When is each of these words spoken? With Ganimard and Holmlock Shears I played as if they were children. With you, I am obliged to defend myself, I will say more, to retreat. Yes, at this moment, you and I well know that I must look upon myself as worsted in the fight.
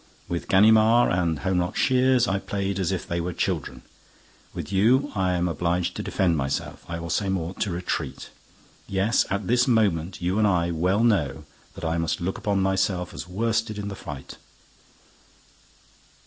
With 0.27 0.47
Ganimard 0.47 1.11
and 1.11 1.37
Holmlock 1.41 1.75
Shears 1.75 2.27
I 2.27 2.39
played 2.39 2.79
as 2.79 2.91
if 2.91 3.07
they 3.07 3.21
were 3.21 3.33
children. 3.33 3.83
With 4.51 4.71
you, 4.73 5.11
I 5.13 5.33
am 5.33 5.47
obliged 5.47 5.95
to 5.95 6.01
defend 6.01 6.35
myself, 6.37 6.83
I 6.89 6.97
will 6.97 7.11
say 7.11 7.29
more, 7.29 7.53
to 7.59 7.69
retreat. 7.69 8.31
Yes, 8.87 9.27
at 9.29 9.45
this 9.45 9.67
moment, 9.67 10.19
you 10.19 10.39
and 10.39 10.47
I 10.47 10.71
well 10.71 11.03
know 11.03 11.45
that 11.75 11.85
I 11.85 11.99
must 11.99 12.19
look 12.19 12.39
upon 12.39 12.63
myself 12.63 13.13
as 13.13 13.27
worsted 13.27 13.77
in 13.77 13.89
the 13.89 13.95
fight. 13.95 14.37